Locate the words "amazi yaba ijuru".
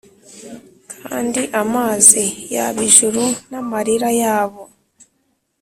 1.61-3.23